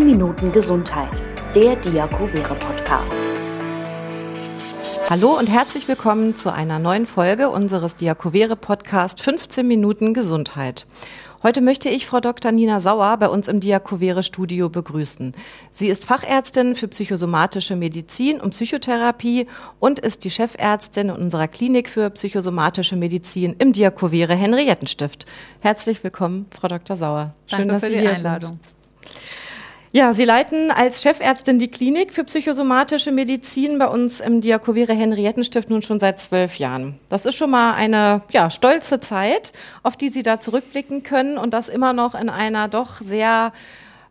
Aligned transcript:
15 0.00 0.18
Minuten 0.18 0.52
Gesundheit, 0.52 1.10
der 1.54 1.76
Diakovere 1.76 2.54
Podcast. 2.54 3.14
Hallo 5.10 5.38
und 5.38 5.46
herzlich 5.46 5.88
willkommen 5.88 6.36
zu 6.36 6.50
einer 6.50 6.78
neuen 6.78 7.04
Folge 7.04 7.50
unseres 7.50 7.96
Diakovere 7.96 8.56
Podcast 8.56 9.20
15 9.20 9.68
Minuten 9.68 10.14
Gesundheit. 10.14 10.86
Heute 11.42 11.60
möchte 11.60 11.90
ich 11.90 12.06
Frau 12.06 12.20
Dr. 12.20 12.50
Nina 12.50 12.80
Sauer 12.80 13.18
bei 13.18 13.28
uns 13.28 13.46
im 13.46 13.60
Diakovere 13.60 14.22
Studio 14.22 14.70
begrüßen. 14.70 15.34
Sie 15.70 15.88
ist 15.88 16.06
Fachärztin 16.06 16.76
für 16.76 16.88
psychosomatische 16.88 17.76
Medizin 17.76 18.40
und 18.40 18.50
Psychotherapie 18.50 19.48
und 19.80 19.98
ist 19.98 20.24
die 20.24 20.30
Chefärztin 20.30 21.10
in 21.10 21.16
unserer 21.16 21.46
Klinik 21.46 21.90
für 21.90 22.08
psychosomatische 22.08 22.96
Medizin 22.96 23.54
im 23.58 23.74
Diakovere 23.74 24.34
Henriettenstift. 24.34 25.26
Herzlich 25.60 26.02
willkommen, 26.02 26.46
Frau 26.58 26.68
Dr. 26.68 26.96
Sauer. 26.96 27.32
Schön, 27.46 27.68
Danke 27.68 27.74
dass 27.74 27.82
Sie 27.82 27.98
hier 27.98 28.12
Einladung. 28.12 28.60
sind. 28.62 28.80
Ja, 29.92 30.14
Sie 30.14 30.24
leiten 30.24 30.70
als 30.70 31.02
Chefärztin 31.02 31.58
die 31.58 31.68
Klinik 31.68 32.12
für 32.12 32.22
psychosomatische 32.22 33.10
Medizin 33.10 33.76
bei 33.80 33.88
uns 33.88 34.20
im 34.20 34.40
Diakovere 34.40 34.92
Henriettenstift 34.92 35.68
nun 35.68 35.82
schon 35.82 35.98
seit 35.98 36.20
zwölf 36.20 36.60
Jahren. 36.60 36.94
Das 37.08 37.26
ist 37.26 37.34
schon 37.34 37.50
mal 37.50 37.74
eine 37.74 38.22
ja, 38.30 38.50
stolze 38.50 39.00
Zeit, 39.00 39.52
auf 39.82 39.96
die 39.96 40.08
Sie 40.08 40.22
da 40.22 40.38
zurückblicken 40.38 41.02
können 41.02 41.38
und 41.38 41.52
das 41.52 41.68
immer 41.68 41.92
noch 41.92 42.14
in 42.14 42.30
einer 42.30 42.68
doch 42.68 43.00
sehr 43.00 43.52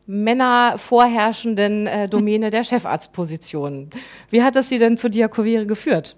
männervorherrschenden 0.06 1.88
äh, 1.88 2.10
Domäne 2.10 2.50
der 2.50 2.66
Chefarztposition. 2.66 3.90
Wie 4.30 4.44
hat 4.44 4.58
es 4.58 4.68
Sie 4.68 4.80
denn 4.80 4.98
zu 4.98 5.08
Diakovere 5.08 5.66
geführt? 5.66 6.18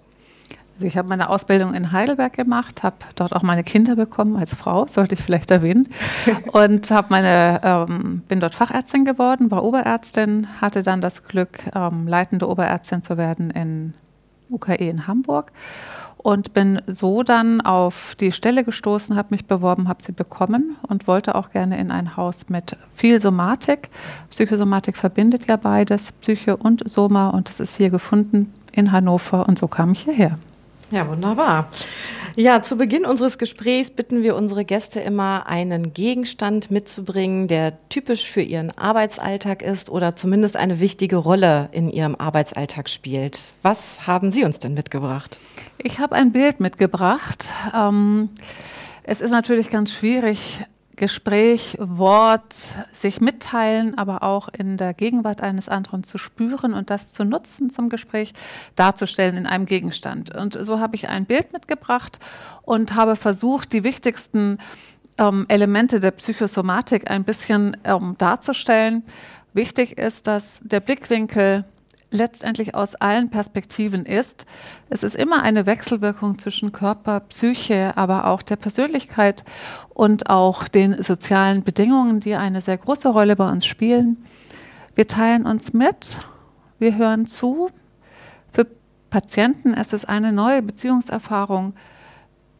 Also 0.82 0.88
ich 0.88 0.96
habe 0.96 1.08
meine 1.08 1.30
Ausbildung 1.30 1.74
in 1.74 1.92
Heidelberg 1.92 2.32
gemacht, 2.32 2.82
habe 2.82 2.96
dort 3.14 3.36
auch 3.36 3.42
meine 3.42 3.62
Kinder 3.62 3.94
bekommen 3.94 4.34
als 4.34 4.52
Frau, 4.56 4.88
sollte 4.88 5.14
ich 5.14 5.22
vielleicht 5.22 5.52
erwähnen, 5.52 5.88
und 6.52 6.90
habe 6.90 7.06
meine 7.10 7.60
ähm, 7.62 8.24
bin 8.26 8.40
dort 8.40 8.56
Fachärztin 8.56 9.04
geworden, 9.04 9.52
war 9.52 9.62
Oberärztin, 9.62 10.48
hatte 10.60 10.82
dann 10.82 11.00
das 11.00 11.22
Glück, 11.22 11.60
ähm, 11.72 12.08
leitende 12.08 12.48
Oberärztin 12.48 13.00
zu 13.00 13.16
werden 13.16 13.52
in 13.52 13.94
UKE 14.50 14.74
in 14.74 15.06
Hamburg 15.06 15.52
und 16.16 16.52
bin 16.52 16.82
so 16.88 17.22
dann 17.22 17.60
auf 17.60 18.16
die 18.18 18.32
Stelle 18.32 18.64
gestoßen, 18.64 19.14
habe 19.14 19.28
mich 19.30 19.44
beworben, 19.44 19.86
habe 19.86 20.02
sie 20.02 20.10
bekommen 20.10 20.78
und 20.88 21.06
wollte 21.06 21.36
auch 21.36 21.50
gerne 21.50 21.78
in 21.78 21.92
ein 21.92 22.16
Haus 22.16 22.48
mit 22.48 22.76
viel 22.96 23.20
Somatik. 23.20 23.88
Psychosomatik 24.30 24.96
verbindet 24.96 25.46
ja 25.46 25.54
beides, 25.54 26.10
Psyche 26.10 26.56
und 26.56 26.82
Soma 26.90 27.28
und 27.28 27.48
das 27.48 27.60
ist 27.60 27.76
hier 27.76 27.90
gefunden 27.90 28.52
in 28.74 28.90
Hannover 28.90 29.46
und 29.46 29.60
so 29.60 29.68
kam 29.68 29.92
ich 29.92 30.00
hierher. 30.00 30.38
Ja, 30.92 31.08
wunderbar. 31.08 31.70
Ja, 32.36 32.62
zu 32.62 32.76
Beginn 32.76 33.06
unseres 33.06 33.38
Gesprächs 33.38 33.90
bitten 33.90 34.22
wir 34.22 34.36
unsere 34.36 34.62
Gäste 34.64 35.00
immer, 35.00 35.46
einen 35.46 35.94
Gegenstand 35.94 36.70
mitzubringen, 36.70 37.48
der 37.48 37.78
typisch 37.88 38.30
für 38.30 38.42
ihren 38.42 38.76
Arbeitsalltag 38.76 39.62
ist 39.62 39.88
oder 39.88 40.16
zumindest 40.16 40.56
eine 40.58 40.80
wichtige 40.80 41.16
Rolle 41.16 41.70
in 41.72 41.88
ihrem 41.88 42.14
Arbeitsalltag 42.14 42.90
spielt. 42.90 43.52
Was 43.62 44.06
haben 44.06 44.30
Sie 44.30 44.44
uns 44.44 44.58
denn 44.58 44.74
mitgebracht? 44.74 45.38
Ich 45.78 45.98
habe 45.98 46.14
ein 46.14 46.30
Bild 46.30 46.60
mitgebracht. 46.60 47.46
Ähm, 47.74 48.28
es 49.02 49.22
ist 49.22 49.30
natürlich 49.30 49.70
ganz 49.70 49.92
schwierig, 49.92 50.62
Gespräch, 50.96 51.76
Wort, 51.80 52.54
sich 52.92 53.20
mitteilen, 53.20 53.96
aber 53.96 54.22
auch 54.22 54.48
in 54.48 54.76
der 54.76 54.94
Gegenwart 54.94 55.40
eines 55.40 55.68
anderen 55.68 56.04
zu 56.04 56.18
spüren 56.18 56.74
und 56.74 56.90
das 56.90 57.12
zu 57.12 57.24
nutzen 57.24 57.70
zum 57.70 57.88
Gespräch 57.88 58.34
darzustellen 58.76 59.36
in 59.36 59.46
einem 59.46 59.66
Gegenstand. 59.66 60.34
Und 60.34 60.56
so 60.60 60.80
habe 60.80 60.94
ich 60.94 61.08
ein 61.08 61.24
Bild 61.24 61.52
mitgebracht 61.52 62.18
und 62.62 62.94
habe 62.94 63.16
versucht, 63.16 63.72
die 63.72 63.84
wichtigsten 63.84 64.58
ähm, 65.18 65.46
Elemente 65.48 65.98
der 66.00 66.10
Psychosomatik 66.10 67.10
ein 67.10 67.24
bisschen 67.24 67.76
ähm, 67.84 68.16
darzustellen. 68.18 69.02
Wichtig 69.54 69.98
ist, 69.98 70.26
dass 70.26 70.60
der 70.62 70.80
Blickwinkel 70.80 71.64
letztendlich 72.12 72.74
aus 72.74 72.94
allen 72.94 73.30
Perspektiven 73.30 74.04
ist. 74.04 74.46
Es 74.90 75.02
ist 75.02 75.16
immer 75.16 75.42
eine 75.42 75.66
Wechselwirkung 75.66 76.38
zwischen 76.38 76.70
Körper, 76.70 77.20
Psyche, 77.20 77.96
aber 77.96 78.26
auch 78.26 78.42
der 78.42 78.56
Persönlichkeit 78.56 79.44
und 79.88 80.30
auch 80.30 80.68
den 80.68 81.02
sozialen 81.02 81.64
Bedingungen, 81.64 82.20
die 82.20 82.34
eine 82.34 82.60
sehr 82.60 82.78
große 82.78 83.08
Rolle 83.08 83.34
bei 83.34 83.50
uns 83.50 83.66
spielen. 83.66 84.24
Wir 84.94 85.06
teilen 85.06 85.46
uns 85.46 85.72
mit, 85.72 86.18
wir 86.78 86.96
hören 86.96 87.26
zu. 87.26 87.70
Für 88.50 88.66
Patienten 89.10 89.74
ist 89.74 89.92
es 89.92 90.04
eine 90.04 90.32
neue 90.32 90.62
Beziehungserfahrung, 90.62 91.74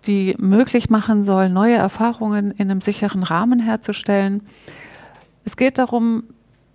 die 0.07 0.35
möglich 0.39 0.91
machen 0.91 1.23
soll, 1.23 1.49
neue 1.49 1.77
Erfahrungen 1.77 2.51
in 2.53 2.71
einem 2.71 2.81
sicheren 2.81 3.23
Rahmen 3.23 3.61
herzustellen. 3.61 4.43
Es 5.45 5.57
geht 5.57 5.79
darum, 5.79 6.25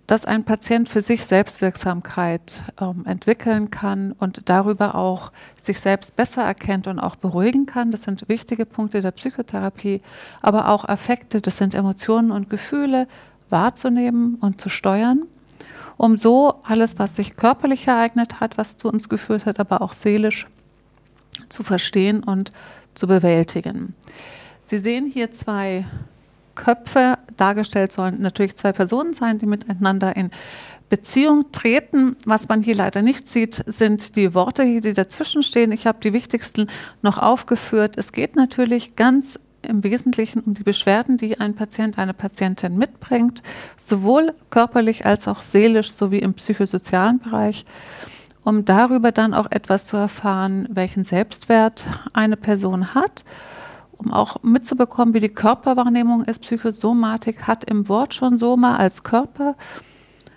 dass 0.08 0.24
ein 0.24 0.44
Patient 0.44 0.88
für 0.88 1.02
sich 1.02 1.26
Selbstwirksamkeit 1.26 2.64
ähm, 2.80 3.04
entwickeln 3.04 3.70
kann 3.70 4.12
und 4.12 4.48
darüber 4.48 4.94
auch 4.94 5.32
sich 5.62 5.80
selbst 5.80 6.16
besser 6.16 6.42
erkennt 6.42 6.86
und 6.86 6.98
auch 6.98 7.14
beruhigen 7.14 7.66
kann. 7.66 7.92
Das 7.92 8.04
sind 8.04 8.26
wichtige 8.26 8.64
Punkte 8.64 9.02
der 9.02 9.10
Psychotherapie, 9.10 10.00
aber 10.40 10.70
auch 10.70 10.86
Affekte, 10.86 11.42
das 11.42 11.58
sind 11.58 11.74
Emotionen 11.74 12.30
und 12.30 12.48
Gefühle 12.48 13.06
wahrzunehmen 13.50 14.36
und 14.40 14.62
zu 14.62 14.70
steuern, 14.70 15.24
um 15.98 16.16
so 16.16 16.54
alles, 16.62 16.98
was 16.98 17.14
sich 17.14 17.36
körperlich 17.36 17.86
ereignet 17.86 18.40
hat, 18.40 18.56
was 18.56 18.78
zu 18.78 18.88
uns 18.88 19.10
geführt 19.10 19.44
hat, 19.44 19.60
aber 19.60 19.82
auch 19.82 19.92
seelisch 19.92 20.46
zu 21.50 21.62
verstehen 21.62 22.24
und 22.24 22.50
zu 22.94 23.06
bewältigen. 23.06 23.94
Sie 24.64 24.78
sehen 24.78 25.06
hier 25.06 25.32
zwei 25.32 25.84
Köpfe 26.58 27.16
dargestellt 27.38 27.92
sollen 27.92 28.20
natürlich 28.20 28.56
zwei 28.56 28.72
Personen 28.72 29.14
sein, 29.14 29.38
die 29.38 29.46
miteinander 29.46 30.14
in 30.16 30.30
Beziehung 30.90 31.46
treten. 31.52 32.16
Was 32.26 32.48
man 32.48 32.62
hier 32.62 32.74
leider 32.74 33.00
nicht 33.00 33.28
sieht, 33.30 33.62
sind 33.66 34.16
die 34.16 34.34
Worte, 34.34 34.80
die 34.80 34.92
dazwischen 34.92 35.42
stehen. 35.42 35.72
Ich 35.72 35.86
habe 35.86 36.00
die 36.02 36.12
wichtigsten 36.12 36.66
noch 37.00 37.16
aufgeführt. 37.16 37.96
Es 37.96 38.12
geht 38.12 38.36
natürlich 38.36 38.96
ganz 38.96 39.38
im 39.62 39.84
Wesentlichen 39.84 40.40
um 40.40 40.54
die 40.54 40.62
Beschwerden, 40.62 41.16
die 41.16 41.40
ein 41.40 41.54
Patient, 41.54 41.98
eine 41.98 42.14
Patientin 42.14 42.76
mitbringt, 42.76 43.42
sowohl 43.76 44.34
körperlich 44.50 45.06
als 45.06 45.28
auch 45.28 45.40
seelisch 45.40 45.92
sowie 45.92 46.18
im 46.18 46.34
psychosozialen 46.34 47.18
Bereich, 47.18 47.64
um 48.44 48.64
darüber 48.64 49.12
dann 49.12 49.34
auch 49.34 49.50
etwas 49.50 49.84
zu 49.84 49.96
erfahren, 49.96 50.68
welchen 50.70 51.04
Selbstwert 51.04 51.86
eine 52.12 52.36
Person 52.36 52.94
hat 52.94 53.24
um 53.98 54.12
auch 54.12 54.42
mitzubekommen, 54.42 55.14
wie 55.14 55.20
die 55.20 55.28
Körperwahrnehmung 55.28 56.24
ist. 56.24 56.42
Psychosomatik 56.42 57.46
hat 57.46 57.64
im 57.64 57.88
Wort 57.88 58.14
schon 58.14 58.36
Soma 58.36 58.76
als 58.76 59.02
Körper. 59.02 59.56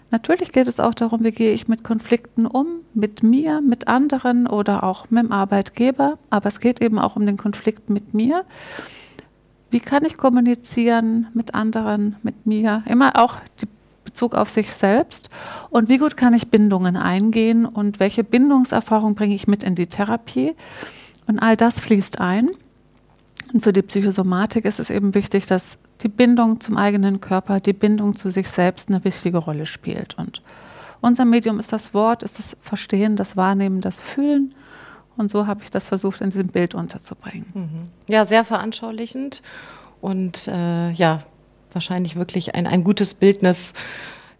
Natürlich 0.09 0.51
geht 0.51 0.67
es 0.67 0.79
auch 0.79 0.93
darum, 0.93 1.23
wie 1.23 1.31
gehe 1.31 1.53
ich 1.53 1.69
mit 1.69 1.85
Konflikten 1.85 2.45
um, 2.45 2.81
mit 2.93 3.23
mir, 3.23 3.61
mit 3.61 3.87
anderen 3.87 4.45
oder 4.45 4.83
auch 4.83 5.09
mit 5.09 5.23
dem 5.23 5.31
Arbeitgeber. 5.31 6.17
Aber 6.29 6.49
es 6.49 6.59
geht 6.59 6.81
eben 6.81 6.99
auch 6.99 7.15
um 7.15 7.25
den 7.25 7.37
Konflikt 7.37 7.89
mit 7.89 8.13
mir. 8.13 8.43
Wie 9.69 9.79
kann 9.79 10.03
ich 10.03 10.17
kommunizieren 10.17 11.27
mit 11.33 11.55
anderen, 11.55 12.17
mit 12.23 12.45
mir? 12.45 12.83
Immer 12.87 13.23
auch 13.23 13.37
die 13.61 13.67
Bezug 14.03 14.35
auf 14.35 14.49
sich 14.49 14.73
selbst 14.73 15.29
und 15.69 15.87
wie 15.87 15.97
gut 15.97 16.17
kann 16.17 16.33
ich 16.33 16.49
Bindungen 16.49 16.97
eingehen 16.97 17.65
und 17.65 18.01
welche 18.01 18.25
Bindungserfahrung 18.25 19.15
bringe 19.15 19.35
ich 19.35 19.47
mit 19.47 19.63
in 19.63 19.75
die 19.75 19.87
Therapie. 19.87 20.55
Und 21.27 21.39
all 21.39 21.55
das 21.55 21.79
fließt 21.79 22.19
ein. 22.19 22.49
Und 23.53 23.61
für 23.61 23.73
die 23.73 23.81
Psychosomatik 23.81 24.65
ist 24.65 24.79
es 24.79 24.89
eben 24.89 25.13
wichtig, 25.13 25.45
dass 25.45 25.77
die 26.01 26.07
Bindung 26.07 26.59
zum 26.59 26.77
eigenen 26.77 27.21
Körper, 27.21 27.59
die 27.59 27.73
Bindung 27.73 28.15
zu 28.15 28.31
sich 28.31 28.49
selbst 28.49 28.89
eine 28.89 29.03
wichtige 29.03 29.37
Rolle 29.37 29.65
spielt. 29.65 30.17
Und 30.17 30.41
unser 31.01 31.25
Medium 31.25 31.59
ist 31.59 31.73
das 31.73 31.93
Wort, 31.93 32.23
ist 32.23 32.39
das 32.39 32.55
Verstehen, 32.61 33.15
das 33.15 33.35
Wahrnehmen, 33.35 33.81
das 33.81 33.99
Fühlen. 33.99 34.55
Und 35.17 35.29
so 35.29 35.47
habe 35.47 35.63
ich 35.63 35.69
das 35.69 35.85
versucht, 35.85 36.21
in 36.21 36.29
diesem 36.29 36.47
Bild 36.47 36.73
unterzubringen. 36.73 37.45
Mhm. 37.53 38.13
Ja, 38.13 38.25
sehr 38.25 38.45
veranschaulichend 38.45 39.41
und 39.99 40.47
äh, 40.47 40.91
ja, 40.91 41.23
wahrscheinlich 41.73 42.15
wirklich 42.15 42.55
ein, 42.55 42.67
ein 42.67 42.83
gutes 42.83 43.13
Bildnis 43.13 43.73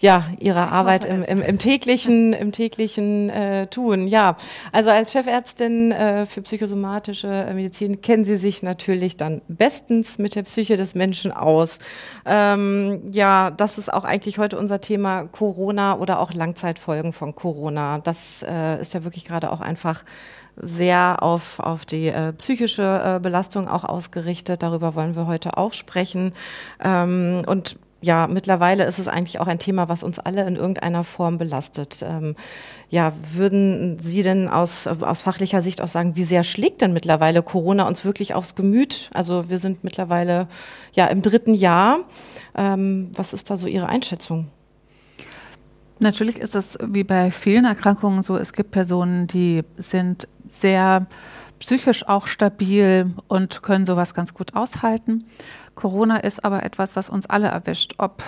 ja, 0.01 0.25
ihrer 0.39 0.71
Arbeit 0.71 1.05
im, 1.05 1.23
im, 1.23 1.41
im, 1.41 1.59
täglichen, 1.59 2.33
im 2.33 2.51
täglichen 2.51 3.29
äh, 3.29 3.67
Tun. 3.67 4.07
Ja, 4.07 4.35
also 4.71 4.89
als 4.89 5.11
Chefärztin 5.11 5.91
äh, 5.91 6.25
für 6.25 6.41
psychosomatische 6.41 7.27
äh, 7.27 7.53
Medizin 7.53 8.01
kennen 8.01 8.25
Sie 8.25 8.37
sich 8.37 8.63
natürlich 8.63 9.15
dann 9.15 9.41
bestens 9.47 10.17
mit 10.17 10.33
der 10.33 10.41
Psyche 10.43 10.75
des 10.75 10.95
Menschen 10.95 11.31
aus. 11.31 11.77
Ähm, 12.25 13.03
ja, 13.11 13.51
das 13.51 13.77
ist 13.77 13.93
auch 13.93 14.03
eigentlich 14.03 14.39
heute 14.39 14.57
unser 14.57 14.81
Thema 14.81 15.25
Corona 15.25 15.99
oder 15.99 16.19
auch 16.19 16.33
Langzeitfolgen 16.33 17.13
von 17.13 17.35
Corona. 17.35 17.99
Das 17.99 18.43
äh, 18.43 18.81
ist 18.81 18.95
ja 18.95 19.03
wirklich 19.03 19.25
gerade 19.25 19.51
auch 19.51 19.61
einfach 19.61 20.03
sehr 20.55 21.21
auf, 21.21 21.59
auf 21.59 21.85
die 21.85 22.07
äh, 22.07 22.33
psychische 22.33 23.17
äh, 23.17 23.19
Belastung 23.19 23.67
auch 23.67 23.83
ausgerichtet. 23.83 24.63
Darüber 24.63 24.95
wollen 24.95 25.15
wir 25.15 25.27
heute 25.27 25.57
auch 25.57 25.73
sprechen. 25.73 26.33
Ähm, 26.83 27.43
und 27.45 27.77
ja, 28.01 28.27
mittlerweile 28.27 28.85
ist 28.85 28.97
es 28.97 29.07
eigentlich 29.07 29.39
auch 29.39 29.47
ein 29.47 29.59
Thema, 29.59 29.87
was 29.87 30.01
uns 30.01 30.17
alle 30.17 30.45
in 30.47 30.55
irgendeiner 30.55 31.03
Form 31.03 31.37
belastet. 31.37 32.03
Ähm, 32.03 32.35
ja, 32.89 33.13
würden 33.33 33.99
Sie 33.99 34.23
denn 34.23 34.47
aus, 34.47 34.87
aus 34.87 35.21
fachlicher 35.21 35.61
Sicht 35.61 35.81
auch 35.81 35.87
sagen, 35.87 36.15
wie 36.15 36.23
sehr 36.23 36.43
schlägt 36.43 36.81
denn 36.81 36.93
mittlerweile 36.93 37.43
Corona 37.43 37.87
uns 37.87 38.03
wirklich 38.03 38.33
aufs 38.33 38.55
Gemüt? 38.55 39.11
Also 39.13 39.49
wir 39.49 39.59
sind 39.59 39.83
mittlerweile 39.83 40.47
ja 40.93 41.05
im 41.05 41.21
dritten 41.21 41.53
Jahr. 41.53 41.99
Ähm, 42.55 43.11
was 43.15 43.33
ist 43.33 43.49
da 43.51 43.57
so 43.57 43.67
Ihre 43.67 43.87
Einschätzung? 43.87 44.47
Natürlich 45.99 46.39
ist 46.39 46.55
es 46.55 46.79
wie 46.83 47.03
bei 47.03 47.29
vielen 47.29 47.65
Erkrankungen 47.65 48.23
so, 48.23 48.35
es 48.35 48.53
gibt 48.53 48.71
Personen, 48.71 49.27
die 49.27 49.61
sind 49.77 50.27
sehr 50.49 51.05
psychisch 51.61 52.07
auch 52.07 52.25
stabil 52.25 53.13
und 53.27 53.61
können 53.61 53.85
sowas 53.85 54.13
ganz 54.15 54.33
gut 54.33 54.55
aushalten. 54.55 55.25
Corona 55.75 56.17
ist 56.17 56.43
aber 56.43 56.63
etwas, 56.63 56.95
was 56.95 57.09
uns 57.09 57.27
alle 57.27 57.47
erwischt, 57.47 57.93
ob 57.99 58.23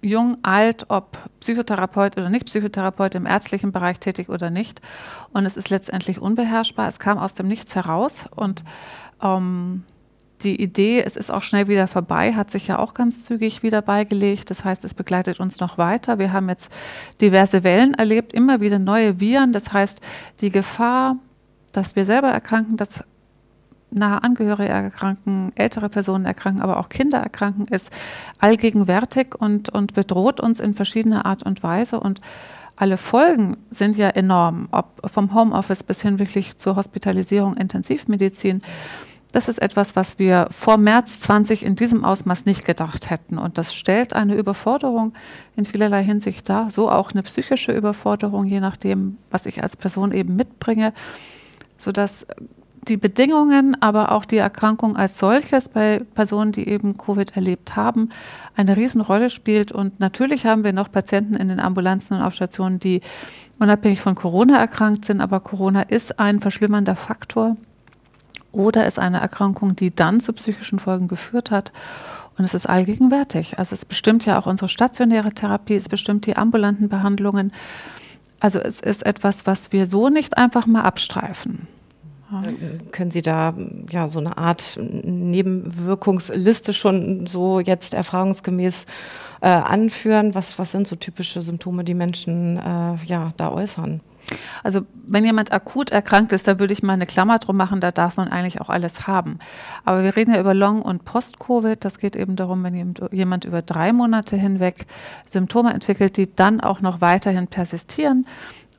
jung, 0.00 0.38
alt, 0.42 0.86
ob 0.88 1.18
Psychotherapeut 1.40 2.16
oder 2.16 2.30
nicht 2.30 2.46
Psychotherapeut, 2.46 3.16
im 3.16 3.26
ärztlichen 3.26 3.72
Bereich 3.72 3.98
tätig 3.98 4.28
oder 4.28 4.50
nicht. 4.50 4.80
Und 5.32 5.46
es 5.46 5.56
ist 5.56 5.68
letztendlich 5.68 6.20
unbeherrschbar. 6.20 6.86
Es 6.86 7.00
kam 7.00 7.18
aus 7.18 7.34
dem 7.34 7.48
Nichts 7.48 7.74
heraus 7.74 8.26
und 8.36 8.62
ähm, 9.20 9.82
die 10.44 10.62
Idee, 10.62 11.02
es 11.02 11.16
ist 11.16 11.32
auch 11.32 11.42
schnell 11.42 11.66
wieder 11.66 11.88
vorbei, 11.88 12.34
hat 12.34 12.52
sich 12.52 12.68
ja 12.68 12.78
auch 12.78 12.94
ganz 12.94 13.24
zügig 13.24 13.64
wieder 13.64 13.82
beigelegt. 13.82 14.50
Das 14.50 14.64
heißt, 14.64 14.84
es 14.84 14.94
begleitet 14.94 15.40
uns 15.40 15.58
noch 15.58 15.76
weiter. 15.76 16.20
Wir 16.20 16.32
haben 16.32 16.48
jetzt 16.48 16.70
diverse 17.20 17.64
Wellen 17.64 17.94
erlebt, 17.94 18.32
immer 18.32 18.60
wieder 18.60 18.78
neue 18.78 19.18
Viren. 19.18 19.52
Das 19.52 19.72
heißt, 19.72 20.00
die 20.40 20.50
Gefahr, 20.50 21.16
dass 21.72 21.96
wir 21.96 22.04
selber 22.04 22.28
erkranken, 22.28 22.76
dass 22.76 23.04
nahe 23.90 24.22
Angehörige 24.22 24.68
erkranken, 24.68 25.52
ältere 25.54 25.88
Personen 25.88 26.24
erkranken, 26.24 26.62
aber 26.62 26.78
auch 26.78 26.88
Kinder 26.88 27.18
erkranken, 27.18 27.66
ist 27.68 27.90
allgegenwärtig 28.38 29.34
und, 29.34 29.70
und 29.70 29.94
bedroht 29.94 30.40
uns 30.40 30.60
in 30.60 30.74
verschiedener 30.74 31.26
Art 31.26 31.42
und 31.42 31.62
Weise. 31.62 32.00
Und 32.00 32.20
alle 32.76 32.96
Folgen 32.96 33.56
sind 33.70 33.96
ja 33.96 34.10
enorm, 34.10 34.68
ob 34.70 35.10
vom 35.10 35.34
Homeoffice 35.34 35.82
bis 35.82 36.02
hin 36.02 36.18
wirklich 36.18 36.58
zur 36.58 36.76
Hospitalisierung, 36.76 37.56
Intensivmedizin. 37.56 38.62
Das 39.32 39.48
ist 39.48 39.60
etwas, 39.60 39.94
was 39.94 40.18
wir 40.18 40.48
vor 40.50 40.78
März 40.78 41.20
20 41.20 41.62
in 41.62 41.76
diesem 41.76 42.04
Ausmaß 42.04 42.46
nicht 42.46 42.64
gedacht 42.64 43.10
hätten. 43.10 43.36
Und 43.36 43.58
das 43.58 43.74
stellt 43.74 44.14
eine 44.14 44.34
Überforderung 44.34 45.12
in 45.54 45.66
vielerlei 45.66 46.02
Hinsicht 46.02 46.48
dar, 46.48 46.70
so 46.70 46.90
auch 46.90 47.12
eine 47.12 47.22
psychische 47.22 47.72
Überforderung, 47.72 48.46
je 48.46 48.60
nachdem, 48.60 49.18
was 49.30 49.44
ich 49.44 49.62
als 49.62 49.76
Person 49.76 50.12
eben 50.12 50.36
mitbringe, 50.36 50.94
sodass 51.78 52.26
die 52.88 52.96
Bedingungen, 52.96 53.76
aber 53.80 54.12
auch 54.12 54.24
die 54.24 54.36
Erkrankung 54.36 54.96
als 54.96 55.18
solches 55.18 55.68
bei 55.68 56.00
Personen, 56.14 56.52
die 56.52 56.68
eben 56.68 56.96
Covid 56.96 57.36
erlebt 57.36 57.76
haben, 57.76 58.10
eine 58.56 58.76
Riesenrolle 58.76 59.30
spielt. 59.30 59.72
Und 59.72 60.00
natürlich 60.00 60.46
haben 60.46 60.64
wir 60.64 60.72
noch 60.72 60.90
Patienten 60.90 61.34
in 61.34 61.48
den 61.48 61.60
Ambulanzen 61.60 62.16
und 62.16 62.22
auf 62.22 62.34
Stationen, 62.34 62.78
die 62.78 63.02
unabhängig 63.58 64.00
von 64.00 64.14
Corona 64.14 64.58
erkrankt 64.58 65.04
sind, 65.04 65.20
aber 65.20 65.40
Corona 65.40 65.82
ist 65.82 66.18
ein 66.18 66.40
verschlimmernder 66.40 66.96
Faktor 66.96 67.56
oder 68.52 68.86
ist 68.86 68.98
eine 68.98 69.20
Erkrankung, 69.20 69.76
die 69.76 69.94
dann 69.94 70.20
zu 70.20 70.32
psychischen 70.32 70.78
Folgen 70.78 71.08
geführt 71.08 71.50
hat. 71.50 71.72
Und 72.38 72.44
es 72.44 72.54
ist 72.54 72.68
allgegenwärtig. 72.68 73.58
Also 73.58 73.74
es 73.74 73.84
bestimmt 73.84 74.24
ja 74.24 74.38
auch 74.38 74.46
unsere 74.46 74.68
stationäre 74.68 75.32
Therapie, 75.32 75.74
es 75.74 75.88
bestimmt 75.88 76.24
die 76.24 76.36
ambulanten 76.36 76.88
Behandlungen. 76.88 77.52
Also 78.40 78.58
es 78.60 78.80
ist 78.80 79.04
etwas, 79.04 79.46
was 79.46 79.72
wir 79.72 79.86
so 79.86 80.08
nicht 80.08 80.38
einfach 80.38 80.66
mal 80.66 80.82
abstreifen. 80.82 81.66
Ja. 82.30 82.42
Können 82.90 83.10
Sie 83.10 83.22
da 83.22 83.54
ja 83.90 84.08
so 84.08 84.18
eine 84.18 84.36
Art 84.36 84.78
Nebenwirkungsliste 84.78 86.74
schon 86.74 87.26
so 87.26 87.58
jetzt 87.58 87.94
erfahrungsgemäß 87.94 88.86
äh, 89.40 89.48
anführen? 89.48 90.34
Was, 90.34 90.58
was 90.58 90.72
sind 90.72 90.86
so 90.86 90.96
typische 90.96 91.40
Symptome, 91.40 91.84
die 91.84 91.94
Menschen 91.94 92.58
äh, 92.58 92.96
ja 93.06 93.32
da 93.38 93.50
äußern? 93.50 94.00
Also 94.62 94.82
wenn 95.06 95.24
jemand 95.24 95.52
akut 95.52 95.90
erkrankt 95.90 96.32
ist, 96.32 96.46
da 96.48 96.58
würde 96.58 96.72
ich 96.72 96.82
mal 96.82 96.92
eine 96.92 97.06
Klammer 97.06 97.38
drum 97.38 97.56
machen, 97.56 97.80
da 97.80 97.90
darf 97.90 98.16
man 98.16 98.28
eigentlich 98.28 98.60
auch 98.60 98.68
alles 98.68 99.06
haben. 99.06 99.38
Aber 99.84 100.02
wir 100.02 100.16
reden 100.16 100.34
ja 100.34 100.40
über 100.40 100.54
Long- 100.54 100.82
und 100.82 101.04
Post-Covid. 101.04 101.84
Das 101.84 101.98
geht 101.98 102.16
eben 102.16 102.36
darum, 102.36 102.62
wenn 102.64 102.94
jemand 103.10 103.44
über 103.44 103.62
drei 103.62 103.92
Monate 103.92 104.36
hinweg 104.36 104.86
Symptome 105.28 105.72
entwickelt, 105.72 106.16
die 106.16 106.34
dann 106.34 106.60
auch 106.60 106.80
noch 106.80 107.00
weiterhin 107.00 107.46
persistieren. 107.46 108.26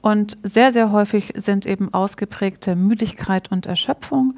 Und 0.10 0.38
sehr, 0.42 0.74
sehr 0.74 0.92
häufig 0.92 1.34
sind 1.36 1.68
eben 1.68 1.94
ausgeprägte 1.94 2.76
Müdigkeit 2.76 3.52
und 3.52 3.68
Erschöpfung. 3.68 4.34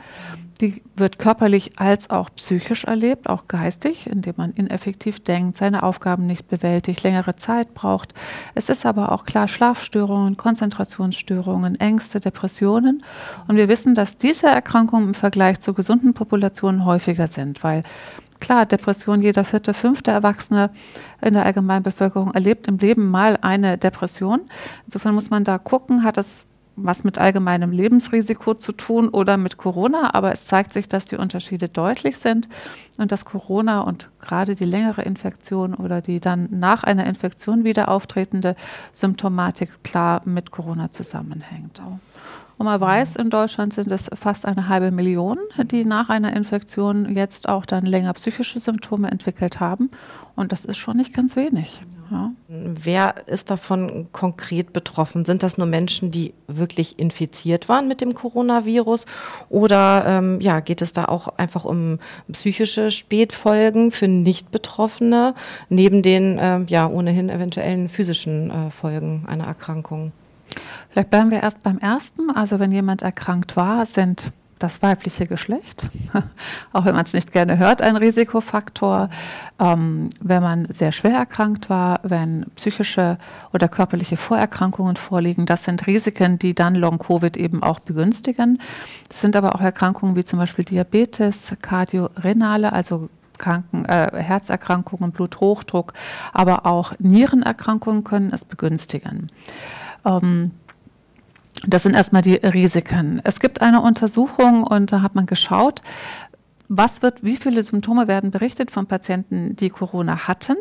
Die 0.59 0.83
wird 0.97 1.17
körperlich 1.17 1.79
als 1.79 2.09
auch 2.09 2.29
psychisch 2.35 2.83
erlebt, 2.83 3.29
auch 3.29 3.47
geistig, 3.47 4.05
indem 4.05 4.33
man 4.35 4.51
ineffektiv 4.51 5.21
denkt, 5.21 5.55
seine 5.55 5.83
Aufgaben 5.83 6.27
nicht 6.27 6.49
bewältigt, 6.49 7.03
längere 7.03 7.37
Zeit 7.37 7.73
braucht. 7.73 8.13
Es 8.53 8.67
ist 8.67 8.85
aber 8.85 9.13
auch 9.13 9.23
klar 9.23 9.47
Schlafstörungen, 9.47 10.35
Konzentrationsstörungen, 10.35 11.79
Ängste, 11.79 12.19
Depressionen. 12.19 13.01
Und 13.47 13.55
wir 13.55 13.69
wissen, 13.69 13.95
dass 13.95 14.17
diese 14.17 14.47
Erkrankungen 14.47 15.07
im 15.07 15.13
Vergleich 15.13 15.61
zu 15.61 15.73
gesunden 15.73 16.13
Populationen 16.13 16.83
häufiger 16.83 17.27
sind, 17.27 17.63
weil 17.63 17.83
Klar, 18.41 18.65
Depression, 18.65 19.21
jeder 19.21 19.45
vierte, 19.45 19.73
fünfte 19.73 20.11
Erwachsene 20.11 20.71
in 21.21 21.35
der 21.35 21.45
allgemeinen 21.45 21.83
Bevölkerung 21.83 22.33
erlebt 22.33 22.67
im 22.67 22.79
Leben 22.79 23.09
mal 23.09 23.37
eine 23.41 23.77
Depression. 23.77 24.41
Insofern 24.85 25.15
muss 25.15 25.29
man 25.29 25.45
da 25.45 25.57
gucken, 25.57 26.03
hat 26.03 26.17
das 26.17 26.47
was 26.75 27.03
mit 27.03 27.17
allgemeinem 27.17 27.71
Lebensrisiko 27.71 28.53
zu 28.53 28.71
tun 28.71 29.09
oder 29.09 29.37
mit 29.37 29.57
Corona, 29.57 30.13
aber 30.15 30.31
es 30.31 30.45
zeigt 30.45 30.73
sich, 30.73 30.89
dass 30.89 31.05
die 31.05 31.17
Unterschiede 31.17 31.69
deutlich 31.69 32.17
sind 32.17 32.49
und 32.97 33.11
dass 33.11 33.25
Corona 33.25 33.81
und 33.81 34.09
gerade 34.19 34.55
die 34.55 34.65
längere 34.65 35.03
Infektion 35.03 35.73
oder 35.75 36.01
die 36.01 36.19
dann 36.19 36.47
nach 36.49 36.83
einer 36.83 37.05
Infektion 37.05 37.63
wieder 37.63 37.89
auftretende 37.89 38.55
Symptomatik 38.93 39.83
klar 39.83 40.21
mit 40.25 40.51
Corona 40.51 40.91
zusammenhängt. 40.91 41.81
Und 42.61 42.65
man 42.65 42.79
weiß, 42.79 43.15
in 43.15 43.31
Deutschland 43.31 43.73
sind 43.73 43.91
es 43.91 44.07
fast 44.13 44.45
eine 44.45 44.67
halbe 44.67 44.91
Million, 44.91 45.39
die 45.63 45.83
nach 45.83 46.09
einer 46.09 46.35
Infektion 46.35 47.15
jetzt 47.15 47.49
auch 47.49 47.65
dann 47.65 47.87
länger 47.87 48.13
psychische 48.13 48.59
Symptome 48.59 49.09
entwickelt 49.09 49.59
haben. 49.59 49.89
Und 50.35 50.51
das 50.51 50.65
ist 50.65 50.77
schon 50.77 50.97
nicht 50.97 51.11
ganz 51.11 51.35
wenig. 51.35 51.81
Ja. 52.11 52.29
Wer 52.47 53.15
ist 53.25 53.49
davon 53.49 54.09
konkret 54.11 54.73
betroffen? 54.73 55.25
Sind 55.25 55.41
das 55.41 55.57
nur 55.57 55.65
Menschen, 55.65 56.11
die 56.11 56.35
wirklich 56.47 56.99
infiziert 56.99 57.67
waren 57.67 57.87
mit 57.87 57.99
dem 57.99 58.13
Coronavirus? 58.13 59.07
Oder 59.49 60.03
ähm, 60.05 60.39
ja, 60.39 60.59
geht 60.59 60.83
es 60.83 60.93
da 60.93 61.05
auch 61.05 61.29
einfach 61.39 61.65
um 61.65 61.97
psychische 62.31 62.91
Spätfolgen 62.91 63.89
für 63.89 64.07
Nicht-Betroffene, 64.07 65.33
neben 65.69 66.03
den 66.03 66.37
äh, 66.37 66.59
ja 66.67 66.87
ohnehin 66.87 67.31
eventuellen 67.31 67.89
physischen 67.89 68.51
äh, 68.51 68.69
Folgen 68.69 69.25
einer 69.25 69.45
Erkrankung? 69.45 70.11
Vielleicht 70.89 71.09
bleiben 71.09 71.31
wir 71.31 71.41
erst 71.41 71.63
beim 71.63 71.77
ersten. 71.77 72.29
Also 72.31 72.59
wenn 72.59 72.71
jemand 72.71 73.01
erkrankt 73.01 73.55
war, 73.55 73.85
sind 73.85 74.31
das 74.61 74.81
weibliche 74.81 75.25
Geschlecht, 75.25 75.89
auch 76.73 76.85
wenn 76.85 76.93
man 76.93 77.05
es 77.05 77.13
nicht 77.13 77.31
gerne 77.31 77.57
hört, 77.57 77.81
ein 77.81 77.95
Risikofaktor. 77.95 79.09
Ähm, 79.59 80.09
wenn 80.19 80.43
man 80.43 80.67
sehr 80.69 80.91
schwer 80.91 81.17
erkrankt 81.17 81.69
war, 81.69 81.99
wenn 82.03 82.45
psychische 82.55 83.17
oder 83.53 83.67
körperliche 83.67 84.17
Vorerkrankungen 84.17 84.95
vorliegen, 84.97 85.45
das 85.45 85.63
sind 85.63 85.87
Risiken, 85.87 86.37
die 86.37 86.53
dann 86.53 86.75
Long-Covid 86.75 87.37
eben 87.37 87.63
auch 87.63 87.79
begünstigen. 87.79 88.61
Es 89.09 89.21
sind 89.21 89.35
aber 89.35 89.55
auch 89.55 89.61
Erkrankungen 89.61 90.15
wie 90.15 90.23
zum 90.23 90.39
Beispiel 90.39 90.65
Diabetes, 90.65 91.55
Kardiorenale, 91.61 92.71
also 92.71 93.09
Kranken, 93.37 93.85
äh, 93.85 94.11
Herzerkrankungen, 94.21 95.11
Bluthochdruck, 95.11 95.93
aber 96.31 96.67
auch 96.67 96.93
Nierenerkrankungen 96.99 98.03
können 98.03 98.31
es 98.31 98.45
begünstigen. 98.45 99.31
Ähm, 100.05 100.51
das 101.67 101.83
sind 101.83 101.93
erstmal 101.93 102.21
die 102.21 102.35
Risiken. 102.35 103.21
Es 103.23 103.39
gibt 103.39 103.61
eine 103.61 103.81
Untersuchung 103.81 104.63
und 104.63 104.91
da 104.91 105.01
hat 105.01 105.15
man 105.15 105.27
geschaut, 105.27 105.81
was 106.73 107.01
wird, 107.01 107.21
wie 107.21 107.35
viele 107.35 107.61
Symptome 107.63 108.07
werden 108.07 108.31
berichtet 108.31 108.71
von 108.71 108.87
Patienten, 108.87 109.57
die 109.57 109.69
Corona 109.69 110.29
hatten 110.29 110.55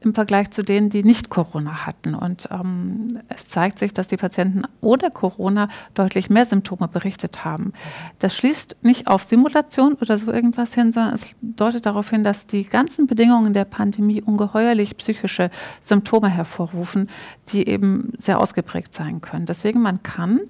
im 0.00 0.14
Vergleich 0.14 0.50
zu 0.50 0.64
denen, 0.64 0.88
die 0.88 1.04
nicht 1.04 1.28
Corona 1.28 1.86
hatten. 1.86 2.14
Und 2.14 2.48
ähm, 2.50 3.20
es 3.28 3.46
zeigt 3.48 3.78
sich, 3.78 3.92
dass 3.94 4.06
die 4.06 4.16
Patienten 4.16 4.62
ohne 4.80 5.10
Corona 5.10 5.68
deutlich 5.94 6.30
mehr 6.30 6.46
Symptome 6.46 6.88
berichtet 6.88 7.44
haben. 7.44 7.74
Das 8.18 8.34
schließt 8.34 8.78
nicht 8.80 9.06
auf 9.06 9.24
Simulation 9.24 9.92
oder 10.00 10.18
so 10.18 10.32
irgendwas 10.32 10.74
hin, 10.74 10.90
sondern 10.90 11.14
es 11.14 11.28
deutet 11.42 11.84
darauf 11.86 12.08
hin, 12.10 12.24
dass 12.24 12.46
die 12.46 12.64
ganzen 12.64 13.06
Bedingungen 13.06 13.52
der 13.52 13.66
Pandemie 13.66 14.22
ungeheuerlich 14.22 14.96
psychische 14.96 15.50
Symptome 15.80 16.30
hervorrufen, 16.30 17.08
die 17.50 17.68
eben 17.68 18.12
sehr 18.18 18.40
ausgeprägt 18.40 18.94
sein 18.94 19.20
können. 19.20 19.46
Deswegen 19.46 19.82
man 19.82 20.02
kann 20.02 20.40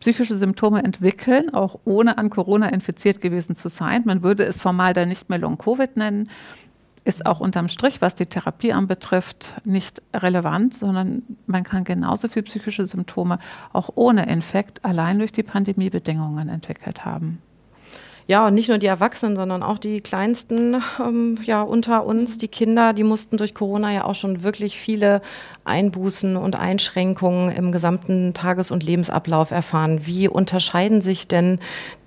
psychische 0.00 0.34
Symptome 0.34 0.82
entwickeln, 0.82 1.52
auch 1.52 1.78
ohne 1.84 2.18
an 2.18 2.30
Corona 2.30 2.68
infiziert 2.70 3.20
gewesen 3.20 3.54
zu 3.54 3.68
sein. 3.68 4.02
Man 4.06 4.22
würde 4.22 4.44
es 4.44 4.60
formal 4.60 4.94
dann 4.94 5.08
nicht 5.08 5.28
mehr 5.28 5.38
Long-Covid 5.38 5.96
nennen 5.96 6.28
ist 7.04 7.26
auch 7.26 7.40
unterm 7.40 7.68
Strich, 7.68 8.00
was 8.00 8.14
die 8.14 8.26
Therapie 8.26 8.72
anbetrifft, 8.72 9.54
nicht 9.64 10.02
relevant, 10.14 10.74
sondern 10.74 11.22
man 11.46 11.64
kann 11.64 11.84
genauso 11.84 12.28
viel 12.28 12.42
psychische 12.42 12.86
Symptome 12.86 13.38
auch 13.72 13.90
ohne 13.94 14.26
Infekt 14.26 14.84
allein 14.84 15.18
durch 15.18 15.32
die 15.32 15.42
Pandemiebedingungen 15.42 16.48
entwickelt 16.48 17.04
haben. 17.04 17.40
Ja, 18.30 18.46
und 18.46 18.54
nicht 18.54 18.68
nur 18.68 18.78
die 18.78 18.86
Erwachsenen, 18.86 19.34
sondern 19.34 19.64
auch 19.64 19.76
die 19.76 20.00
Kleinsten 20.00 20.80
ähm, 21.00 21.36
ja, 21.42 21.62
unter 21.62 22.06
uns, 22.06 22.38
die 22.38 22.46
Kinder, 22.46 22.92
die 22.92 23.02
mussten 23.02 23.36
durch 23.38 23.54
Corona 23.54 23.92
ja 23.92 24.04
auch 24.04 24.14
schon 24.14 24.44
wirklich 24.44 24.78
viele 24.78 25.20
Einbußen 25.64 26.36
und 26.36 26.54
Einschränkungen 26.54 27.50
im 27.50 27.72
gesamten 27.72 28.32
Tages- 28.32 28.70
und 28.70 28.84
Lebensablauf 28.84 29.50
erfahren. 29.50 30.06
Wie 30.06 30.28
unterscheiden 30.28 31.02
sich 31.02 31.26
denn 31.26 31.58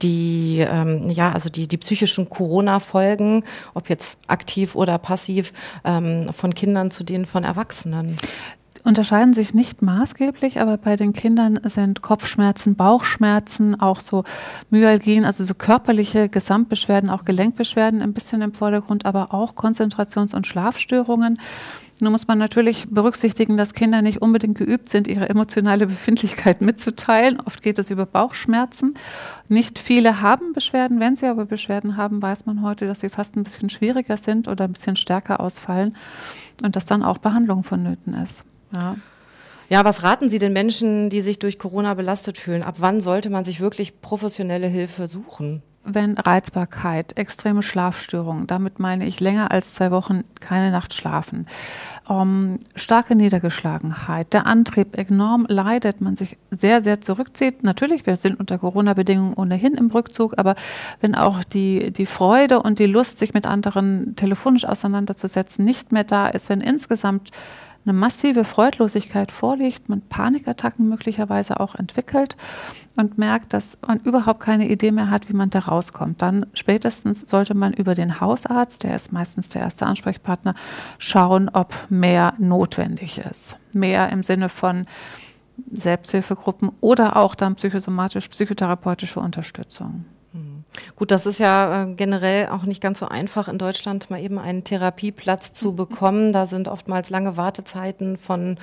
die, 0.02 0.66
ähm, 0.66 1.10
ja, 1.10 1.34
also 1.34 1.50
die, 1.50 1.68
die 1.68 1.76
psychischen 1.76 2.30
Corona-Folgen, 2.30 3.44
ob 3.74 3.90
jetzt 3.90 4.18
aktiv 4.28 4.76
oder 4.76 4.98
passiv, 5.00 5.52
ähm, 5.84 6.32
von 6.32 6.56
Kindern 6.56 6.90
zu 6.90 7.04
denen 7.04 7.26
von 7.26 7.44
Erwachsenen? 7.44 8.16
Unterscheiden 8.84 9.34
sich 9.34 9.54
nicht 9.54 9.82
maßgeblich, 9.82 10.60
aber 10.60 10.78
bei 10.78 10.96
den 10.96 11.14
Kindern 11.14 11.60
sind 11.64 12.02
Kopfschmerzen, 12.02 12.76
Bauchschmerzen, 12.76 13.80
auch 13.80 14.00
so 14.00 14.24
Myalgien, 14.70 15.26
also 15.26 15.44
so 15.44 15.54
körperliche 15.54 16.30
Gesamtbeschwerden, 16.30 17.10
auch 17.10 17.26
Gelenkbeschwerden 17.26 18.02
ein 18.02 18.14
bisschen 18.14 18.42
im 18.42 18.54
Vordergrund, 18.54 19.06
aber 19.06 19.34
auch 19.34 19.56
Konzentrations- 19.56 20.36
und 20.36 20.48
Schlafstörungen. 20.48 21.40
Nun 22.00 22.12
muss 22.12 22.28
man 22.28 22.38
natürlich 22.38 22.88
berücksichtigen, 22.90 23.56
dass 23.56 23.74
Kinder 23.74 24.02
nicht 24.02 24.22
unbedingt 24.22 24.58
geübt 24.58 24.90
sind, 24.90 25.08
ihre 25.08 25.30
emotionale 25.30 25.88
Befindlichkeit 25.88 26.60
mitzuteilen. 26.60 27.40
Oft 27.40 27.62
geht 27.62 27.80
es 27.80 27.92
über 27.92 28.06
Bauchschmerzen. 28.06 28.96
Nicht 29.48 29.80
viele 29.80 30.20
haben 30.22 30.54
Beschwerden. 30.54 31.00
Wenn 31.00 31.16
sie 31.16 31.28
aber 31.28 31.46
Beschwerden 31.46 31.96
haben, 31.96 32.22
weiß 32.22 32.46
man 32.46 32.62
heute, 32.64 32.88
dass 32.88 33.00
sie 33.00 33.10
fast 33.10 33.38
ein 33.38 33.44
bisschen 33.44 33.70
schwieriger 33.70 34.18
sind 34.18 34.48
oder 34.48 34.66
ein 34.66 34.74
bisschen 34.74 34.96
stärker 34.96 35.40
ausfallen 35.40 35.96
und 36.64 36.76
dass 36.76 36.86
dann 36.86 37.04
auch 37.04 37.20
Behandlung 37.20 37.64
vonnöten 37.64 38.16
ist. 38.16 38.44
Ja. 38.74 38.96
Ja, 39.70 39.86
was 39.86 40.04
raten 40.04 40.30
Sie 40.30 40.40
den 40.40 40.54
Menschen, 40.54 41.10
die 41.10 41.22
sich 41.22 41.40
durch 41.40 41.58
Corona 41.58 41.94
belastet 41.94 42.38
fühlen? 42.38 42.64
Ab 42.64 42.76
wann 42.80 43.02
sollte 43.02 43.30
man 43.30 43.44
sich 43.44 43.60
wirklich 43.60 44.02
professionelle 44.02 44.68
Hilfe 44.68 45.08
suchen? 45.08 45.64
Wenn 45.86 46.18
Reizbarkeit, 46.18 47.18
extreme 47.18 47.62
Schlafstörungen, 47.62 48.48
damit 48.48 48.80
meine 48.80 49.06
ich 49.06 49.20
länger 49.20 49.52
als 49.52 49.74
zwei 49.74 49.92
Wochen 49.92 50.24
keine 50.40 50.72
Nacht 50.72 50.94
schlafen, 50.94 51.48
ähm, 52.10 52.60
starke 52.76 53.16
Niedergeschlagenheit, 53.16 54.32
der 54.32 54.46
Antrieb 54.46 54.98
enorm 54.98 55.46
leidet, 55.50 56.00
man 56.00 56.16
sich 56.16 56.38
sehr, 56.52 56.84
sehr 56.84 57.02
zurückzieht. 57.02 57.64
Natürlich, 57.64 58.06
wir 58.06 58.16
sind 58.16 58.40
unter 58.40 58.60
Corona-Bedingungen 58.60 59.34
ohnehin 59.34 59.74
im 59.74 59.88
Rückzug, 59.88 60.36
aber 60.38 60.56
wenn 61.02 61.16
auch 61.16 61.44
die, 61.44 61.92
die 61.92 62.06
Freude 62.06 62.62
und 62.62 62.80
die 62.80 62.86
Lust, 62.86 63.20
sich 63.20 63.34
mit 63.34 63.46
anderen 63.46 64.16
telefonisch 64.16 64.66
auseinanderzusetzen, 64.66 65.66
nicht 65.66 65.92
mehr 65.92 66.06
da 66.06 66.28
ist, 66.28 66.48
wenn 66.48 66.62
insgesamt 66.62 67.32
eine 67.86 67.94
massive 67.94 68.46
Freudlosigkeit 68.46 69.32
vorliegt, 69.32 69.90
man 69.90 70.02
Panikattacken 70.02 70.88
möglicherweise 70.88 71.60
auch 71.60 71.76
entwickelt 71.76 72.38
und 72.96 73.18
merkt, 73.18 73.54
dass 73.54 73.78
man 73.86 74.00
überhaupt 74.00 74.40
keine 74.40 74.70
Idee 74.70 74.92
mehr 74.92 75.10
hat, 75.10 75.30
wie 75.30 75.34
man 75.34 75.50
da 75.50 75.60
rauskommt, 75.60 76.22
dann 76.22 76.46
spätestens 76.54 77.22
sollte 77.22 77.56
man 77.56 77.74
über 77.74 77.96
den 77.96 78.22
Hausarzt, 78.22 78.84
der 78.84 78.96
ist 78.96 79.12
meistens 79.12 79.50
der 79.50 79.64
erste 79.64 79.86
Ansprechpartner, 79.86 80.56
schauen, 80.98 81.50
ob 81.50 81.74
mehr 81.90 82.34
notwendig 82.38 83.18
ist. 83.18 83.58
Mehr 83.74 84.10
im 84.10 84.24
Sinne 84.24 84.50
von 84.50 84.86
Selbsthilfegruppen 85.72 86.72
oder 86.82 87.18
auch 87.18 87.36
dann 87.36 87.56
psychosomatisch-psychotherapeutische 87.56 89.20
Unterstützung. 89.20 90.06
Gut, 90.96 91.12
das 91.12 91.26
ist 91.26 91.40
ja 91.40 91.84
äh, 91.84 91.94
generell 91.94 92.50
auch 92.50 92.64
nicht 92.64 92.82
ganz 92.82 93.00
so 93.00 93.08
einfach 93.08 93.48
in 93.48 93.58
Deutschland 93.58 94.10
mal 94.10 94.22
eben 94.22 94.40
einen 94.40 94.64
Therapieplatz 94.64 95.54
zu 95.54 95.74
bekommen. 95.76 96.34
Da 96.34 96.46
sind 96.46 96.68
oftmals 96.68 97.10
lange 97.10 97.38
Wartezeiten 97.38 98.18
von 98.18 98.58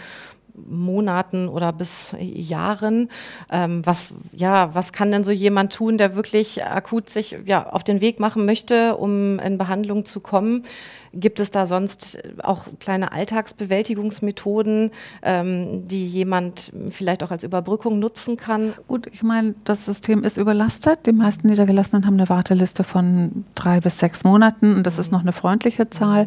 Monaten 0.69 1.49
oder 1.49 1.73
bis 1.73 2.15
Jahren. 2.19 3.09
Ähm, 3.51 3.85
was, 3.85 4.15
ja, 4.33 4.75
was 4.75 4.93
kann 4.93 5.13
denn 5.13 5.25
so 5.25 5.31
jemand 5.31 5.73
tun, 5.73 5.99
der 5.99 6.15
wirklich 6.15 6.65
akut 6.65 7.11
sich 7.11 7.37
ja, 7.45 7.69
auf 7.71 7.85
den 7.85 8.01
Weg 8.01 8.21
machen 8.21 8.45
möchte, 8.45 8.97
um 8.97 9.39
in 9.39 9.59
Behandlung 9.59 10.05
zu 10.05 10.21
kommen? 10.21 10.65
Gibt 11.13 11.41
es 11.41 11.51
da 11.51 11.67
sonst 11.67 12.23
auch 12.45 12.67
kleine 12.79 13.11
Alltagsbewältigungsmethoden, 13.11 14.93
ähm, 15.23 15.89
die 15.89 16.07
jemand 16.07 16.73
vielleicht 16.91 17.25
auch 17.25 17.33
als 17.33 17.43
Überbrückung 17.43 17.99
nutzen 17.99 18.37
kann? 18.37 18.75
Gut, 18.87 19.09
ich 19.13 19.25
meine, 19.25 19.57
das 19.65 19.87
System 19.87 20.23
ist 20.23 20.37
überlastet. 20.37 21.07
Die 21.07 21.13
meisten 21.13 21.49
Niedergelassenen 21.49 22.07
haben 22.07 22.15
eine 22.15 22.29
Warteliste 22.29 22.85
von 22.85 23.45
drei 23.57 23.81
bis 23.81 23.99
sechs 23.99 24.23
Monaten 24.23 24.77
und 24.77 24.87
das 24.87 24.99
ist 24.99 25.11
noch 25.11 25.21
eine 25.21 25.33
freundliche 25.33 25.91
Zahl. 25.91 26.27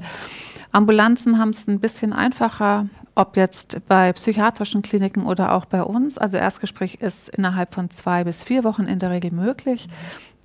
Ambulanzen 0.74 1.39
haben 1.39 1.51
es 1.51 1.68
ein 1.68 1.80
bisschen 1.80 2.12
einfacher 2.12 2.89
ob 3.15 3.38
jetzt 3.38 3.77
bei 3.88 4.12
psychiatrischen 4.13 4.82
Kliniken 4.82 5.25
oder 5.25 5.53
auch 5.53 5.65
bei 5.65 5.84
uns. 5.84 6.18
Also 6.18 6.38
Erstgespräch 6.38 6.96
ist 6.96 7.30
innerhalb 7.30 7.74
von 7.74 7.89
zwei 7.89 8.24
bis 8.24 8.44
vier 8.44 8.63
Wochen 8.63 8.84
in 8.84 9.00
der 9.00 9.12
Regel 9.12 9.32
möglich. 9.32 9.88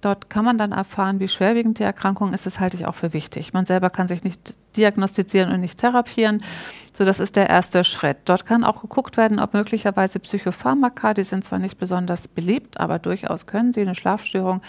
Dort 0.01 0.31
kann 0.31 0.45
man 0.45 0.59
dann 0.59 0.71
erfahren, 0.71 1.19
wie 1.19 1.27
schwerwiegend 1.27 1.81
die 1.81 1.83
Erkrankung 1.83 2.33
ist. 2.33 2.47
Das 2.47 2.61
halte 2.61 2.77
ich 2.77 2.87
auch 2.87 2.95
für 2.95 3.13
wichtig. 3.13 3.53
Man 3.53 3.67
selber 3.67 3.91
kann 3.91 4.07
sich 4.07 4.23
nicht 4.23 4.55
diagnostizieren 4.77 5.53
und 5.53 5.61
nicht 5.61 5.79
therapieren. 5.79 6.45
So, 6.93 7.05
das 7.05 7.19
ist 7.19 7.35
der 7.35 7.49
erste 7.49 7.83
Schritt. 7.83 8.19
Dort 8.27 8.47
kann 8.47 8.63
auch 8.63 8.83
geguckt 8.83 9.17
werden, 9.17 9.41
ob 9.41 9.55
möglicherweise 9.55 10.21
Psychopharmaka, 10.21 11.15
die 11.15 11.25
sind 11.25 11.43
zwar 11.43 11.59
nicht 11.59 11.79
besonders 11.79 12.29
beliebt, 12.29 12.79
aber 12.79 13.01
durchaus 13.01 13.47
können 13.47 13.73
sie 13.73 13.81
eine 13.81 13.97
Schlafstörung 13.97 14.61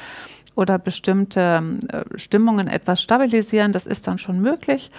oder 0.55 0.79
bestimmte 0.79 1.61
äh, 1.89 2.17
Stimmungen 2.17 2.67
etwas 2.67 3.01
stabilisieren. 3.01 3.71
Das 3.71 3.85
ist 3.85 4.07
dann 4.07 4.17
schon 4.17 4.39
möglich 4.39 4.89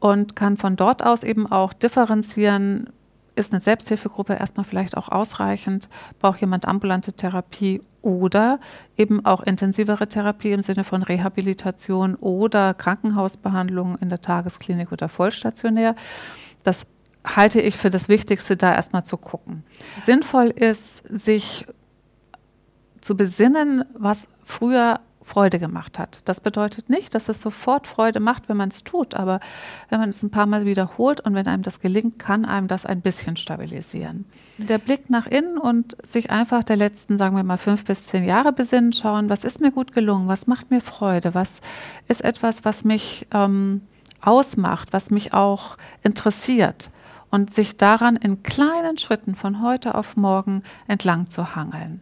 und 0.00 0.34
kann 0.34 0.56
von 0.56 0.76
dort 0.76 1.04
aus 1.04 1.22
eben 1.22 1.50
auch 1.50 1.72
differenzieren, 1.72 2.90
ist 3.36 3.52
eine 3.52 3.60
Selbsthilfegruppe 3.60 4.34
erstmal 4.34 4.64
vielleicht 4.64 4.96
auch 4.96 5.08
ausreichend, 5.08 5.88
braucht 6.18 6.40
jemand 6.40 6.66
ambulante 6.66 7.12
Therapie 7.12 7.82
oder 8.02 8.58
eben 8.96 9.24
auch 9.24 9.42
intensivere 9.42 10.08
Therapie 10.08 10.52
im 10.52 10.62
Sinne 10.62 10.84
von 10.84 11.02
Rehabilitation 11.02 12.14
oder 12.16 12.74
Krankenhausbehandlung 12.74 13.98
in 13.98 14.08
der 14.08 14.20
Tagesklinik 14.20 14.90
oder 14.90 15.08
vollstationär. 15.08 15.94
Das 16.64 16.86
halte 17.24 17.60
ich 17.60 17.76
für 17.76 17.90
das 17.90 18.08
Wichtigste, 18.08 18.56
da 18.56 18.74
erstmal 18.74 19.04
zu 19.04 19.16
gucken. 19.16 19.64
Sinnvoll 20.04 20.48
ist, 20.48 21.06
sich 21.08 21.66
zu 23.00 23.16
besinnen, 23.16 23.84
was 23.98 24.28
früher 24.44 25.00
Freude 25.30 25.60
gemacht 25.60 26.00
hat. 26.00 26.22
Das 26.24 26.40
bedeutet 26.40 26.90
nicht, 26.90 27.14
dass 27.14 27.28
es 27.28 27.40
sofort 27.40 27.86
Freude 27.86 28.18
macht, 28.18 28.48
wenn 28.48 28.56
man 28.56 28.68
es 28.68 28.82
tut, 28.82 29.14
aber 29.14 29.38
wenn 29.88 30.00
man 30.00 30.10
es 30.10 30.24
ein 30.24 30.30
paar 30.30 30.46
Mal 30.46 30.66
wiederholt 30.66 31.20
und 31.20 31.34
wenn 31.34 31.46
einem 31.46 31.62
das 31.62 31.78
gelingt, 31.78 32.18
kann 32.18 32.44
einem 32.44 32.66
das 32.66 32.84
ein 32.84 33.00
bisschen 33.00 33.36
stabilisieren. 33.36 34.24
Der 34.58 34.78
Blick 34.78 35.08
nach 35.08 35.28
innen 35.28 35.56
und 35.56 35.96
sich 36.04 36.32
einfach 36.32 36.64
der 36.64 36.74
letzten, 36.74 37.16
sagen 37.16 37.36
wir 37.36 37.44
mal, 37.44 37.58
fünf 37.58 37.84
bis 37.84 38.06
zehn 38.06 38.24
Jahre 38.24 38.52
besinnen, 38.52 38.92
schauen, 38.92 39.30
was 39.30 39.44
ist 39.44 39.60
mir 39.60 39.70
gut 39.70 39.92
gelungen, 39.92 40.26
was 40.26 40.48
macht 40.48 40.72
mir 40.72 40.80
Freude, 40.80 41.32
was 41.32 41.60
ist 42.08 42.24
etwas, 42.24 42.64
was 42.64 42.82
mich 42.82 43.28
ähm, 43.32 43.82
ausmacht, 44.20 44.92
was 44.92 45.12
mich 45.12 45.32
auch 45.32 45.76
interessiert 46.02 46.90
und 47.30 47.52
sich 47.52 47.76
daran 47.76 48.16
in 48.16 48.42
kleinen 48.42 48.98
Schritten 48.98 49.36
von 49.36 49.62
heute 49.62 49.94
auf 49.94 50.16
morgen 50.16 50.64
entlang 50.88 51.28
zu 51.28 51.54
hangeln. 51.54 52.00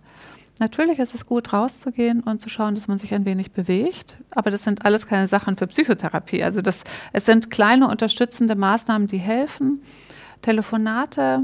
Natürlich 0.61 0.99
ist 0.99 1.15
es 1.15 1.27
gut, 1.27 1.53
rauszugehen 1.53 2.21
und 2.21 2.41
zu 2.41 2.49
schauen, 2.49 2.75
dass 2.75 2.89
man 2.89 2.99
sich 2.99 3.15
ein 3.15 3.25
wenig 3.25 3.53
bewegt. 3.53 4.17
Aber 4.31 4.51
das 4.51 4.65
sind 4.65 4.85
alles 4.85 5.07
keine 5.07 5.27
Sachen 5.27 5.57
für 5.57 5.67
Psychotherapie. 5.67 6.43
Also 6.43 6.63
das, 6.63 6.85
es 7.13 7.27
sind 7.27 7.51
kleine 7.51 7.89
unterstützende 7.89 8.57
Maßnahmen, 8.57 9.07
die 9.07 9.19
helfen. 9.19 9.83
Telefonate 10.43 11.43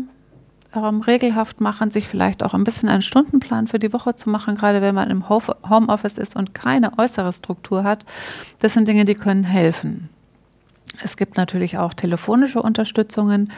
ähm, 0.75 1.01
regelhaft 1.03 1.61
machen, 1.61 1.91
sich 1.91 2.09
vielleicht 2.09 2.43
auch 2.43 2.55
ein 2.55 2.65
bisschen 2.65 2.89
einen 2.89 3.03
Stundenplan 3.03 3.69
für 3.69 3.79
die 3.79 3.93
Woche 3.93 4.17
zu 4.17 4.31
machen, 4.31 4.57
gerade 4.57 4.83
wenn 4.83 4.95
man 4.95 5.11
im 5.11 5.29
Homeoffice 5.29 6.19
ist 6.19 6.37
und 6.37 6.55
keine 6.55 6.99
äußere 6.99 7.33
Struktur 7.33 7.85
hat. 7.85 8.05
Das 8.61 8.75
sind 8.75 8.89
Dinge, 8.89 9.05
die 9.05 9.15
können 9.15 9.45
helfen. 9.45 10.09
Es 11.03 11.17
gibt 11.17 11.37
natürlich 11.37 11.79
auch 11.79 11.95
telefonische 11.95 12.63
Unterstützungen. 12.63 13.53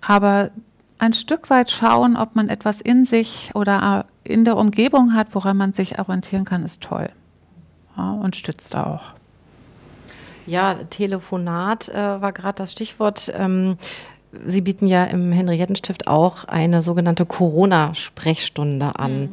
Aber 0.00 0.50
ein 0.98 1.12
Stück 1.12 1.50
weit 1.50 1.70
schauen, 1.70 2.16
ob 2.16 2.34
man 2.34 2.48
etwas 2.48 2.80
in 2.80 3.04
sich 3.04 3.52
oder 3.54 4.06
in 4.28 4.44
der 4.44 4.56
Umgebung 4.56 5.14
hat, 5.14 5.28
woran 5.32 5.56
man 5.56 5.72
sich 5.72 5.98
orientieren 5.98 6.44
kann, 6.44 6.64
ist 6.64 6.82
toll 6.82 7.10
ja, 7.98 8.12
und 8.12 8.36
stützt 8.36 8.76
auch. 8.76 9.02
Ja, 10.46 10.74
Telefonat 10.74 11.88
äh, 11.90 11.94
war 11.94 12.32
gerade 12.32 12.56
das 12.56 12.72
Stichwort. 12.72 13.30
Ähm, 13.36 13.76
Sie 14.44 14.60
bieten 14.60 14.86
ja 14.86 15.04
im 15.04 15.32
Henriettenstift 15.32 16.06
auch 16.06 16.44
eine 16.44 16.82
sogenannte 16.82 17.26
Corona-Sprechstunde 17.26 18.98
an. 18.98 19.20
Mhm. 19.20 19.30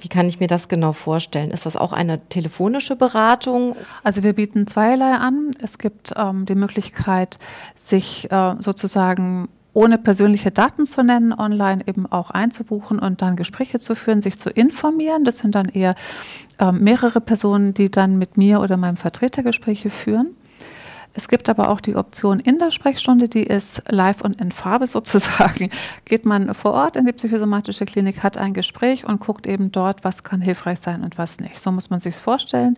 Wie 0.00 0.08
kann 0.08 0.28
ich 0.28 0.38
mir 0.38 0.46
das 0.46 0.68
genau 0.68 0.92
vorstellen? 0.92 1.50
Ist 1.50 1.66
das 1.66 1.76
auch 1.76 1.92
eine 1.92 2.20
telefonische 2.28 2.94
Beratung? 2.94 3.74
Also 4.04 4.22
wir 4.22 4.34
bieten 4.34 4.66
zweierlei 4.66 5.12
an. 5.14 5.50
Es 5.60 5.78
gibt 5.78 6.12
ähm, 6.14 6.46
die 6.46 6.54
Möglichkeit, 6.54 7.38
sich 7.74 8.30
äh, 8.30 8.54
sozusagen 8.58 9.48
ohne 9.72 9.98
persönliche 9.98 10.50
Daten 10.50 10.86
zu 10.86 11.02
nennen, 11.02 11.32
online 11.32 11.86
eben 11.86 12.06
auch 12.06 12.30
einzubuchen 12.30 12.98
und 12.98 13.22
dann 13.22 13.36
Gespräche 13.36 13.78
zu 13.78 13.94
führen, 13.94 14.22
sich 14.22 14.38
zu 14.38 14.50
informieren. 14.50 15.24
Das 15.24 15.38
sind 15.38 15.54
dann 15.54 15.68
eher 15.68 15.94
äh, 16.58 16.72
mehrere 16.72 17.20
Personen, 17.20 17.74
die 17.74 17.90
dann 17.90 18.18
mit 18.18 18.36
mir 18.36 18.60
oder 18.60 18.76
meinem 18.76 18.96
Vertreter 18.96 19.42
Gespräche 19.42 19.90
führen. 19.90 20.34
Es 21.18 21.26
gibt 21.26 21.48
aber 21.48 21.68
auch 21.70 21.80
die 21.80 21.96
Option 21.96 22.38
in 22.38 22.60
der 22.60 22.70
Sprechstunde, 22.70 23.28
die 23.28 23.42
ist 23.42 23.82
live 23.88 24.20
und 24.20 24.40
in 24.40 24.52
Farbe 24.52 24.86
sozusagen. 24.86 25.68
Geht 26.04 26.24
man 26.24 26.54
vor 26.54 26.74
Ort 26.74 26.94
in 26.94 27.06
die 27.06 27.12
psychosomatische 27.12 27.86
Klinik, 27.86 28.22
hat 28.22 28.38
ein 28.38 28.54
Gespräch 28.54 29.04
und 29.04 29.18
guckt 29.18 29.48
eben 29.48 29.72
dort, 29.72 30.04
was 30.04 30.22
kann 30.22 30.40
hilfreich 30.40 30.78
sein 30.78 31.02
und 31.02 31.18
was 31.18 31.40
nicht. 31.40 31.58
So 31.58 31.72
muss 31.72 31.90
man 31.90 31.98
sich 31.98 32.14
vorstellen. 32.14 32.76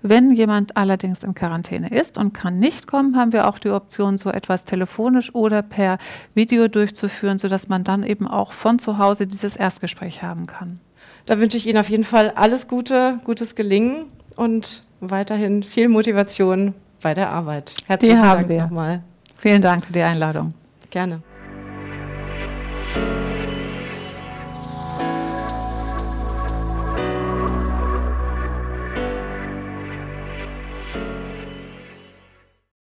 Wenn 0.00 0.32
jemand 0.32 0.74
allerdings 0.78 1.22
in 1.22 1.34
Quarantäne 1.34 1.90
ist 1.90 2.16
und 2.16 2.32
kann 2.32 2.58
nicht 2.58 2.86
kommen, 2.86 3.14
haben 3.14 3.34
wir 3.34 3.46
auch 3.46 3.58
die 3.58 3.68
Option, 3.68 4.16
so 4.16 4.30
etwas 4.30 4.64
telefonisch 4.64 5.34
oder 5.34 5.60
per 5.60 5.98
Video 6.32 6.68
durchzuführen, 6.68 7.36
sodass 7.36 7.68
man 7.68 7.84
dann 7.84 8.04
eben 8.04 8.26
auch 8.26 8.54
von 8.54 8.78
zu 8.78 8.96
Hause 8.96 9.26
dieses 9.26 9.54
Erstgespräch 9.54 10.22
haben 10.22 10.46
kann. 10.46 10.80
Da 11.26 11.38
wünsche 11.38 11.58
ich 11.58 11.66
Ihnen 11.66 11.76
auf 11.76 11.90
jeden 11.90 12.04
Fall 12.04 12.30
alles 12.36 12.68
Gute, 12.68 13.20
gutes 13.24 13.54
Gelingen 13.54 14.06
und 14.34 14.82
weiterhin 15.00 15.62
viel 15.62 15.90
Motivation 15.90 16.72
bei 17.02 17.14
der 17.14 17.30
Arbeit. 17.30 17.74
Herzlichen 17.86 18.16
die 18.16 18.22
Dank 18.22 18.48
nochmal. 18.48 19.02
Vielen 19.36 19.60
Dank 19.60 19.84
für 19.86 19.92
die 19.92 20.02
Einladung. 20.02 20.54
Gerne. 20.90 21.22